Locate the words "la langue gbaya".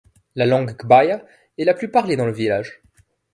0.33-1.23